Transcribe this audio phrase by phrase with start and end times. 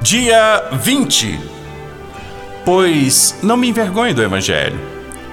[0.00, 1.40] Dia 20.
[2.64, 4.78] Pois não me envergonhe do Evangelho,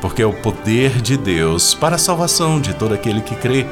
[0.00, 3.66] porque é o poder de Deus para a salvação de todo aquele que crê,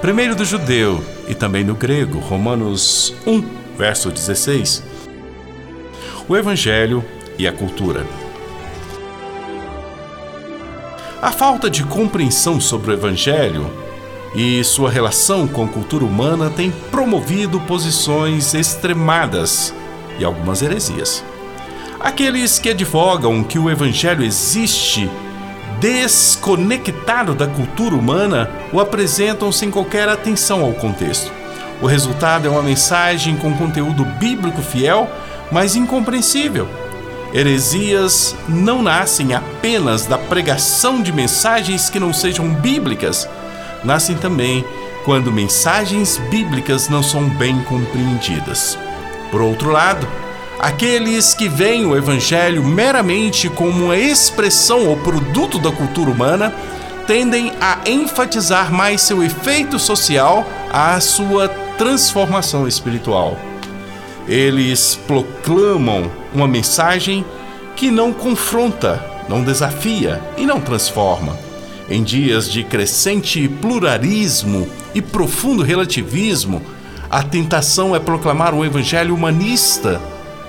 [0.00, 2.18] primeiro do judeu e também do grego.
[2.18, 3.44] Romanos 1,
[3.78, 4.82] verso 16.
[6.28, 7.04] O Evangelho
[7.38, 8.04] e a cultura.
[11.22, 13.72] A falta de compreensão sobre o Evangelho
[14.34, 19.72] e sua relação com a cultura humana tem promovido posições extremadas
[20.18, 21.24] e algumas heresias.
[22.00, 25.08] Aqueles que advogam que o Evangelho existe
[25.80, 31.32] desconectado da cultura humana o apresentam sem qualquer atenção ao contexto.
[31.80, 35.10] O resultado é uma mensagem com conteúdo bíblico fiel,
[35.50, 36.68] mas incompreensível.
[37.34, 43.28] Heresias não nascem apenas da pregação de mensagens que não sejam bíblicas,
[43.82, 44.64] nascem também
[45.04, 48.78] quando mensagens bíblicas não são bem compreendidas.
[49.32, 50.06] Por outro lado,
[50.60, 56.54] aqueles que veem o Evangelho meramente como uma expressão ou produto da cultura humana
[57.06, 63.38] tendem a enfatizar mais seu efeito social à sua transformação espiritual.
[64.28, 67.24] Eles proclamam uma mensagem
[67.74, 71.38] que não confronta, não desafia e não transforma.
[71.88, 76.62] Em dias de crescente pluralismo e profundo relativismo,
[77.12, 80.00] a tentação é proclamar um evangelho humanista,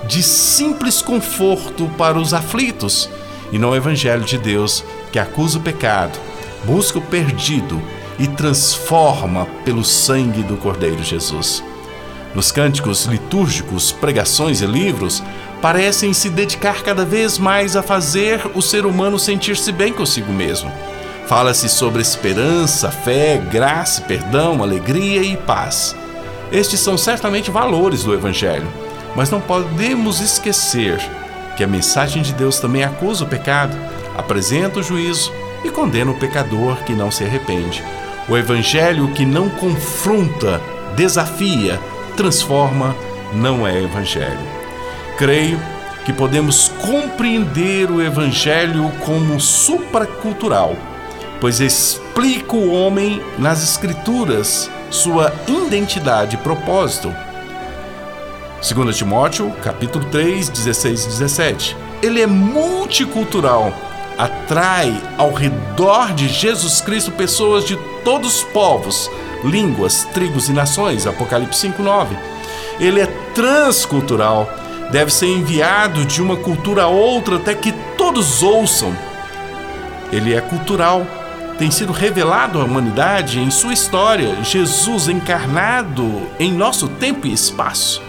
[0.07, 3.09] de simples conforto para os aflitos,
[3.51, 6.17] e não o evangelho de Deus que acusa o pecado,
[6.63, 7.81] busca o perdido
[8.17, 11.61] e transforma pelo sangue do Cordeiro Jesus.
[12.33, 15.21] Nos cânticos litúrgicos, pregações e livros,
[15.61, 20.71] parecem se dedicar cada vez mais a fazer o ser humano sentir-se bem consigo mesmo.
[21.27, 25.93] Fala-se sobre esperança, fé, graça, perdão, alegria e paz.
[26.53, 28.67] Estes são certamente valores do Evangelho,
[29.15, 30.99] mas não podemos esquecer
[31.57, 33.75] que a mensagem de Deus também acusa o pecado,
[34.15, 35.33] apresenta o juízo
[35.65, 37.83] e condena o pecador que não se arrepende.
[38.29, 40.61] O Evangelho que não confronta,
[40.95, 41.79] desafia,
[42.15, 42.95] transforma,
[43.33, 44.37] não é Evangelho.
[45.17, 45.59] Creio
[46.05, 50.75] que podemos compreender o Evangelho como supracultural,
[51.41, 57.13] pois explica o homem nas Escrituras sua identidade e propósito.
[58.61, 61.77] 2 Timóteo, capítulo 3, 16 e 17.
[62.01, 63.73] Ele é multicultural,
[64.17, 69.09] atrai ao redor de Jesus Cristo pessoas de todos os povos,
[69.43, 71.07] línguas, tribos e nações.
[71.07, 72.15] Apocalipse 5, 9.
[72.79, 74.47] Ele é transcultural,
[74.91, 78.95] deve ser enviado de uma cultura a outra até que todos ouçam.
[80.11, 81.05] Ele é cultural,
[81.57, 88.01] tem sido revelado à humanidade em sua história, Jesus encarnado em nosso tempo e espaço.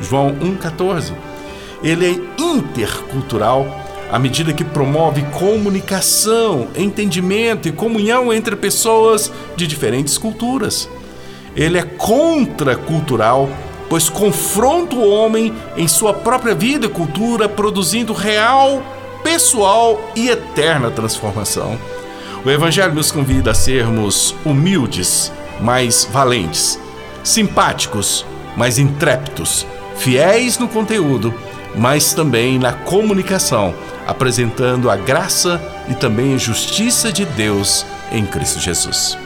[0.00, 1.12] João 1,14.
[1.82, 3.66] Ele é intercultural
[4.10, 10.88] à medida que promove comunicação, entendimento e comunhão entre pessoas de diferentes culturas.
[11.56, 13.48] Ele é contracultural,
[13.88, 18.82] pois confronta o homem em sua própria vida e cultura, produzindo real,
[19.24, 21.78] pessoal e eterna transformação.
[22.44, 25.30] O Evangelho nos convida a sermos humildes,
[25.60, 26.78] mas valentes,
[27.22, 28.26] simpáticos,
[28.56, 29.64] mas intrépidos,
[29.96, 31.32] fiéis no conteúdo,
[31.76, 33.72] mas também na comunicação,
[34.08, 39.21] apresentando a graça e também a justiça de Deus em Cristo Jesus.